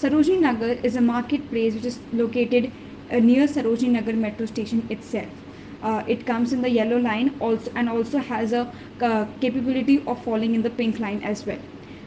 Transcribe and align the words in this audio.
Sarojini 0.00 0.40
Nagar 0.40 0.70
is 0.88 0.96
a 0.96 1.00
marketplace 1.00 1.74
which 1.74 1.84
is 1.84 2.00
located 2.12 2.72
uh, 3.10 3.18
near 3.18 3.46
Sarojini 3.46 3.90
Nagar 3.90 4.14
metro 4.14 4.46
station 4.46 4.86
itself. 4.90 5.44
Uh, 5.82 6.02
it 6.08 6.24
comes 6.26 6.52
in 6.52 6.62
the 6.62 6.70
yellow 6.70 6.96
line 6.98 7.36
also 7.40 7.70
and 7.76 7.88
also 7.88 8.18
has 8.18 8.52
a 8.52 8.72
uh, 9.00 9.26
capability 9.40 10.02
of 10.06 10.22
falling 10.24 10.54
in 10.54 10.62
the 10.62 10.70
pink 10.70 10.98
line 10.98 11.22
as 11.22 11.44
well. 11.44 11.60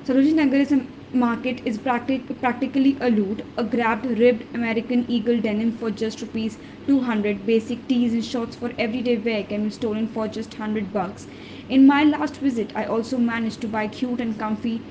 Sarojini 0.06 0.34
Nagar 0.36 0.60
is 0.62 0.72
a 0.72 0.88
market 1.12 1.62
is 1.66 1.78
practic- 1.78 2.40
practically 2.42 2.98
a 3.00 3.10
loot, 3.12 3.44
a 3.58 3.64
grabbed 3.64 4.06
ribbed 4.20 4.46
American 4.56 5.06
Eagle 5.08 5.40
denim 5.40 5.72
for 5.72 5.92
just 5.92 6.22
rupees 6.22 6.58
200, 6.88 7.46
basic 7.46 7.88
tees 7.88 8.14
and 8.14 8.26
shorts 8.26 8.56
for 8.56 8.74
everyday 8.80 9.18
wear 9.18 9.44
can 9.44 9.64
be 9.64 9.70
stolen 9.70 10.08
for 10.08 10.28
just 10.28 10.58
100 10.58 10.92
bucks. 10.92 11.28
In 11.70 11.86
my 11.86 12.04
last 12.04 12.38
visit, 12.38 12.72
I 12.76 12.86
also 12.86 13.20
managed 13.20 13.62
to 13.62 13.68
buy 13.68 13.88
cute 13.88 14.20
and 14.20 14.40
comfy 14.40 14.84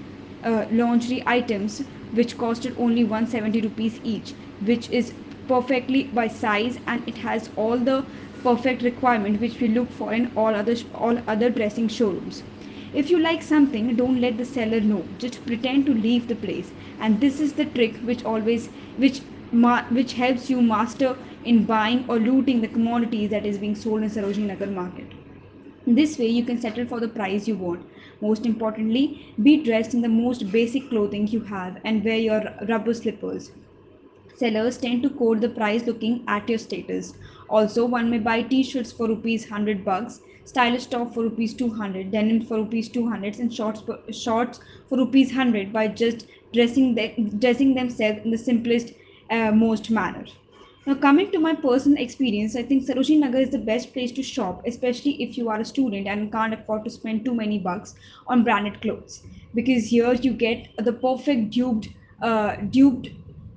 uh, 0.44 0.66
lingerie 0.70 1.22
items 1.26 1.80
which 2.12 2.36
costed 2.36 2.74
only 2.78 3.04
170 3.04 3.60
rupees 3.62 4.00
each 4.04 4.32
which 4.70 4.88
is 4.90 5.12
perfectly 5.48 6.04
by 6.18 6.26
size 6.28 6.78
and 6.86 7.08
it 7.08 7.18
has 7.18 7.50
all 7.56 7.78
the 7.78 8.04
perfect 8.42 8.82
requirement 8.82 9.40
which 9.40 9.60
we 9.60 9.68
look 9.68 9.90
for 9.90 10.12
in 10.12 10.30
all 10.36 10.54
other 10.62 10.76
all 10.94 11.18
other 11.26 11.50
dressing 11.50 11.88
showrooms. 11.88 12.42
If 12.92 13.10
you 13.10 13.18
like 13.18 13.42
something 13.42 13.94
don't 13.96 14.20
let 14.20 14.36
the 14.38 14.44
seller 14.44 14.80
know. 14.80 15.04
Just 15.18 15.44
pretend 15.46 15.86
to 15.86 15.94
leave 15.94 16.28
the 16.28 16.34
place. 16.36 16.70
And 17.00 17.20
this 17.20 17.40
is 17.40 17.54
the 17.54 17.64
trick 17.64 17.96
which 18.10 18.24
always 18.24 18.68
which 18.96 19.22
ma- 19.52 19.84
which 20.00 20.14
helps 20.14 20.50
you 20.50 20.60
master 20.62 21.16
in 21.44 21.64
buying 21.64 22.04
or 22.08 22.18
looting 22.18 22.60
the 22.60 22.68
commodities 22.78 23.30
that 23.30 23.46
is 23.46 23.58
being 23.58 23.74
sold 23.74 24.02
in 24.02 24.10
Sarojini 24.10 24.46
Nagar 24.52 24.68
market 24.68 25.21
this 25.86 26.18
way, 26.18 26.28
you 26.28 26.44
can 26.44 26.60
settle 26.60 26.86
for 26.86 27.00
the 27.00 27.08
price 27.08 27.46
you 27.48 27.56
want. 27.56 27.86
Most 28.20 28.46
importantly, 28.46 29.34
be 29.42 29.62
dressed 29.62 29.94
in 29.94 30.00
the 30.02 30.08
most 30.08 30.50
basic 30.50 30.88
clothing 30.88 31.26
you 31.28 31.40
have 31.40 31.80
and 31.84 32.04
wear 32.04 32.16
your 32.16 32.42
rubber 32.68 32.94
slippers. 32.94 33.52
Sellers 34.36 34.78
tend 34.78 35.02
to 35.02 35.10
quote 35.10 35.40
the 35.40 35.48
price 35.48 35.86
looking 35.86 36.24
at 36.28 36.48
your 36.48 36.58
status. 36.58 37.14
Also, 37.48 37.86
one 37.86 38.10
may 38.10 38.18
buy 38.18 38.42
t-shirts 38.42 38.92
for 38.92 39.08
rupees 39.08 39.48
100 39.48 39.84
bucks, 39.84 40.20
stylish 40.44 40.86
top 40.86 41.14
for 41.14 41.22
rupees 41.22 41.54
200, 41.54 42.10
denim 42.10 42.42
for 42.44 42.58
rupees 42.58 42.88
200 42.90 43.38
and 43.38 43.54
shorts 43.54 43.80
for, 43.80 44.00
shorts 44.12 44.60
for 44.88 44.98
rupees 44.98 45.28
100 45.28 45.72
by 45.72 45.88
just 45.88 46.26
dressing, 46.52 46.94
the, 46.94 47.14
dressing 47.38 47.74
themselves 47.74 48.20
in 48.24 48.30
the 48.30 48.38
simplest, 48.38 48.92
uh, 49.30 49.52
most 49.52 49.90
manner. 49.90 50.26
Now, 50.86 50.94
coming 50.94 51.30
to 51.30 51.38
my 51.38 51.54
personal 51.54 52.02
experience, 52.02 52.56
I 52.56 52.62
think 52.64 52.84
Sarojini 52.84 53.20
Nagar 53.20 53.40
is 53.40 53.50
the 53.50 53.58
best 53.58 53.92
place 53.92 54.10
to 54.12 54.22
shop, 54.22 54.62
especially 54.66 55.22
if 55.22 55.36
you 55.38 55.48
are 55.48 55.60
a 55.60 55.64
student 55.64 56.08
and 56.08 56.30
can't 56.32 56.54
afford 56.54 56.84
to 56.84 56.90
spend 56.90 57.24
too 57.24 57.34
many 57.34 57.58
bucks 57.58 57.94
on 58.26 58.42
branded 58.42 58.80
clothes. 58.80 59.22
Because 59.54 59.86
here 59.86 60.12
you 60.14 60.32
get 60.32 60.68
the 60.78 60.92
perfect 60.92 61.50
duped, 61.50 61.88
uh, 62.20 62.56
duped 62.70 63.10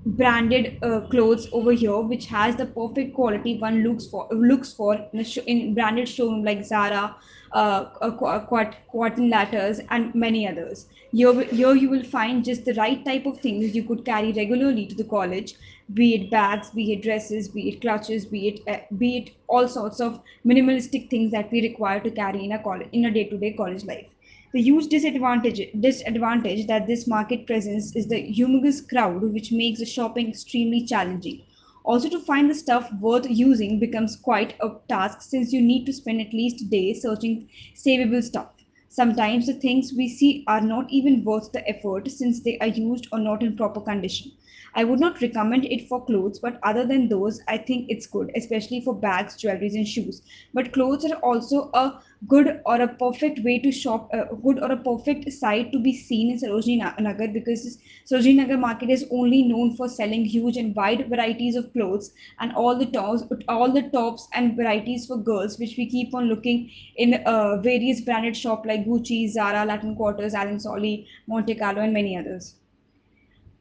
branded 0.05 0.77
uh, 0.83 1.01
clothes 1.09 1.47
over 1.51 1.71
here, 1.71 1.99
which 1.99 2.27
has 2.27 2.55
the 2.55 2.67
perfect 2.67 3.15
quality 3.15 3.57
one 3.57 3.81
looks 3.83 4.05
for 4.05 4.27
looks 4.31 4.71
for 4.71 4.93
in, 5.13 5.23
sh- 5.23 5.39
in 5.47 5.73
branded 5.73 6.07
showroom 6.07 6.43
like 6.43 6.63
Zara, 6.63 7.15
uh, 7.53 7.85
Quatin 8.11 9.29
Latters, 9.31 9.79
and 9.89 10.13
many 10.13 10.47
others. 10.47 10.87
Here, 11.11 11.41
here 11.45 11.75
you 11.75 11.89
will 11.89 12.03
find 12.03 12.43
just 12.45 12.65
the 12.65 12.73
right 12.75 13.03
type 13.03 13.25
of 13.25 13.39
things 13.39 13.73
you 13.75 13.83
could 13.83 14.05
carry 14.05 14.31
regularly 14.33 14.85
to 14.87 14.95
the 14.95 15.05
college, 15.05 15.55
be 15.93 16.15
it 16.15 16.31
bags, 16.31 16.71
be 16.71 16.93
it 16.93 17.03
dresses, 17.03 17.47
be 17.49 17.69
it 17.69 17.81
clutches, 17.81 18.25
be 18.25 18.47
it 18.47 18.61
uh, 18.67 18.79
be 18.97 19.17
it 19.17 19.29
all 19.47 19.67
sorts 19.67 19.99
of 19.99 20.21
minimalistic 20.45 21.09
things 21.09 21.31
that 21.31 21.51
we 21.51 21.61
require 21.61 21.99
to 21.99 22.11
carry 22.11 22.43
in 22.43 22.53
a 22.53 22.63
college 22.63 22.89
in 22.91 23.05
a 23.05 23.11
day-to-day 23.11 23.53
college 23.53 23.83
life. 23.85 24.07
The 24.53 24.61
huge 24.61 24.87
disadvantage, 24.87 25.61
disadvantage 25.79 26.65
that 26.67 26.87
this 26.87 27.07
market 27.07 27.45
presents 27.45 27.95
is 27.95 28.07
the 28.07 28.23
humongous 28.31 28.87
crowd, 28.87 29.21
which 29.21 29.51
makes 29.51 29.79
the 29.79 29.85
shopping 29.85 30.29
extremely 30.29 30.85
challenging. 30.85 31.43
Also, 31.83 32.09
to 32.09 32.19
find 32.19 32.49
the 32.49 32.55
stuff 32.55 32.91
worth 32.99 33.27
using 33.29 33.79
becomes 33.79 34.15
quite 34.15 34.55
a 34.61 34.69
task 34.89 35.21
since 35.21 35.53
you 35.53 35.61
need 35.61 35.85
to 35.85 35.93
spend 35.93 36.19
at 36.19 36.33
least 36.33 36.61
a 36.61 36.65
day 36.65 36.93
searching 36.93 37.47
savable 37.75 38.23
stuff. 38.23 38.54
Sometimes 38.95 39.45
the 39.45 39.53
things 39.53 39.91
we 39.91 40.07
see 40.07 40.45
are 40.47 40.61
not 40.61 40.89
even 40.89 41.25
worth 41.25 41.51
the 41.51 41.67
effort 41.67 42.09
since 42.09 42.39
they 42.39 42.57
are 42.59 42.67
used 42.67 43.07
or 43.11 43.19
not 43.19 43.43
in 43.43 43.57
proper 43.57 43.81
condition. 43.81 44.31
I 44.73 44.85
would 44.85 45.01
not 45.01 45.21
recommend 45.21 45.65
it 45.65 45.87
for 45.89 46.05
clothes, 46.05 46.39
but 46.39 46.59
other 46.63 46.85
than 46.85 47.09
those, 47.09 47.41
I 47.49 47.57
think 47.57 47.87
it's 47.89 48.07
good, 48.07 48.31
especially 48.35 48.79
for 48.79 48.93
bags, 48.93 49.35
jewelries, 49.35 49.75
and 49.75 49.87
shoes. 49.87 50.21
But 50.53 50.71
clothes 50.71 51.05
are 51.05 51.15
also 51.17 51.69
a 51.73 52.01
good 52.27 52.61
or 52.65 52.81
a 52.81 52.87
perfect 52.87 53.39
way 53.43 53.59
to 53.59 53.71
shop, 53.71 54.09
a 54.13 54.35
good 54.35 54.59
or 54.59 54.71
a 54.71 54.77
perfect 54.77 55.31
site 55.31 55.71
to 55.73 55.79
be 55.79 55.93
seen 55.93 56.31
in 56.31 56.37
Sarojini 56.39 56.99
Nagar 56.99 57.27
because 57.27 57.77
Sarojini 58.05 58.37
Nagar 58.37 58.57
market 58.57 58.89
is 58.89 59.05
only 59.11 59.43
known 59.43 59.75
for 59.75 59.87
selling 59.89 60.25
huge 60.25 60.57
and 60.57 60.75
wide 60.75 61.07
varieties 61.09 61.55
of 61.55 61.71
clothes 61.73 62.11
and 62.39 62.53
all 62.53 62.77
the 62.77 62.85
tops, 62.85 63.23
all 63.47 63.71
the 63.71 63.83
tops 63.89 64.27
and 64.33 64.55
varieties 64.55 65.05
for 65.05 65.17
girls, 65.17 65.59
which 65.59 65.75
we 65.77 65.85
keep 65.89 66.13
on 66.15 66.25
looking 66.25 66.69
in 66.97 67.15
uh, 67.25 67.57
various 67.61 68.01
branded 68.01 68.35
shop 68.35 68.65
like 68.65 68.84
Gucci, 68.85 69.29
Zara, 69.29 69.65
Latin 69.65 69.95
Quarters, 69.95 70.33
Allen 70.33 70.59
Solly, 70.59 71.07
Monte 71.27 71.55
Carlo, 71.55 71.81
and 71.81 71.93
many 71.93 72.17
others 72.17 72.55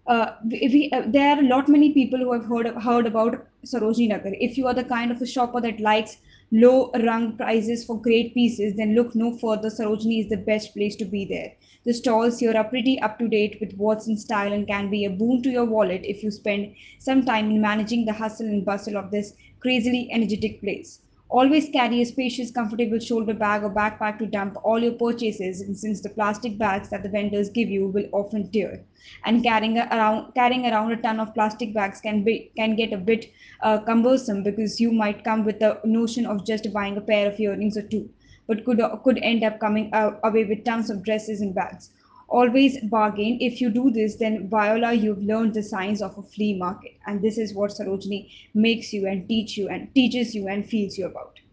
uh, 0.07 0.35
we, 0.45 0.91
uh, 0.93 1.03
there 1.07 1.35
are 1.35 1.41
a 1.41 1.49
lot 1.49 1.69
many 1.69 1.93
people 1.93 2.19
who 2.19 2.33
have 2.33 2.45
heard 2.45 2.67
heard 2.83 3.07
about 3.07 3.47
Sarojini 3.65 4.09
Nagar. 4.09 4.35
If 4.39 4.59
you 4.59 4.67
are 4.67 4.75
the 4.75 4.85
kind 4.85 5.11
of 5.11 5.23
a 5.23 5.27
shopper 5.27 5.61
that 5.63 5.81
likes 5.81 6.19
low 6.53 6.91
rung 7.05 7.37
prices 7.39 7.85
for 7.85 8.01
great 8.01 8.35
pieces, 8.35 8.77
then 8.77 8.95
look 8.95 9.15
no 9.15 9.37
further. 9.39 9.71
Sarojini 9.71 10.23
is 10.23 10.29
the 10.29 10.37
best 10.37 10.75
place 10.75 10.95
to 10.97 11.07
be 11.07 11.25
there. 11.25 11.53
The 11.85 11.95
stalls 11.95 12.39
here 12.39 12.57
are 12.57 12.65
pretty 12.65 13.01
up 13.01 13.19
to 13.19 13.29
date 13.29 13.59
with 13.61 13.75
what's 13.77 14.07
in 14.07 14.19
style 14.19 14.53
and 14.53 14.67
can 14.67 14.91
be 14.91 15.05
a 15.07 15.11
boon 15.11 15.43
to 15.43 15.51
your 15.51 15.65
wallet 15.65 16.03
if 16.05 16.23
you 16.23 16.31
spend 16.31 16.75
some 16.99 17.25
time 17.25 17.51
in 17.51 17.61
managing 17.63 18.05
the 18.05 18.13
hustle 18.13 18.47
and 18.47 18.65
bustle 18.65 18.99
of 18.99 19.11
this 19.11 19.33
crazily 19.61 20.09
energetic 20.13 20.61
place. 20.61 21.01
Always 21.39 21.69
carry 21.69 22.01
a 22.01 22.07
spacious, 22.07 22.53
comfortable 22.53 23.01
shoulder 23.01 23.35
bag 23.35 23.65
or 23.65 23.71
backpack 23.71 24.19
to 24.19 24.27
dump 24.27 24.57
all 24.63 24.81
your 24.81 24.93
purchases, 24.93 25.65
since 25.81 26.01
the 26.01 26.09
plastic 26.11 26.57
bags 26.59 26.91
that 26.91 27.03
the 27.03 27.09
vendors 27.09 27.51
give 27.51 27.69
you 27.69 27.89
will 27.89 28.07
often 28.13 28.53
tear, 28.53 28.85
and 29.25 29.43
carrying 29.43 29.77
around 29.79 30.33
carrying 30.35 30.67
around 30.69 30.93
a 30.93 30.97
ton 31.03 31.19
of 31.19 31.35
plastic 31.35 31.75
bags 31.75 32.01
can 32.01 32.23
be 32.23 32.53
can 32.57 32.77
get 32.77 32.93
a 32.93 32.97
bit 33.11 33.27
uh, 33.63 33.79
cumbersome 33.81 34.45
because 34.45 34.79
you 34.81 34.93
might 34.93 35.25
come 35.25 35.45
with 35.45 35.59
the 35.59 35.81
notion 35.85 36.25
of 36.25 36.47
just 36.47 36.73
buying 36.73 36.97
a 36.99 37.01
pair 37.01 37.27
of 37.33 37.41
earrings 37.41 37.77
or 37.77 37.83
two, 37.83 38.09
but 38.47 38.65
could 38.65 38.81
could 39.03 39.19
end 39.33 39.43
up 39.43 39.59
coming 39.59 39.91
uh, 39.93 40.13
away 40.23 40.45
with 40.45 40.65
tons 40.65 40.89
of 40.89 41.03
dresses 41.03 41.41
and 41.41 41.53
bags. 41.53 41.91
Always 42.35 42.79
bargain. 42.83 43.39
If 43.41 43.61
you 43.63 43.71
do 43.71 43.91
this, 43.91 44.17
then 44.17 44.49
Viola, 44.49 44.93
you've 44.93 45.23
learned 45.23 45.55
the 45.55 45.63
science 45.63 46.03
of 46.03 46.19
a 46.19 46.23
flea 46.23 46.55
market, 46.59 46.93
and 47.07 47.23
this 47.23 47.39
is 47.39 47.55
what 47.55 47.71
Sarojini 47.71 48.29
makes 48.53 48.93
you 48.93 49.07
and 49.07 49.27
teach 49.29 49.57
you 49.57 49.69
and 49.69 49.95
teaches 49.95 50.35
you 50.35 50.49
and 50.49 50.69
feels 50.69 50.99
you 50.99 51.07
about. 51.07 51.39